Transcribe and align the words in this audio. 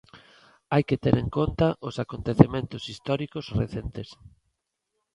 Hai 0.73 0.83
que 0.89 1.01
ter 1.03 1.15
en 1.23 1.29
conta 1.37 1.67
os 1.87 1.95
acontecementos 2.03 2.81
históricos 2.91 3.45
recentes. 3.61 4.09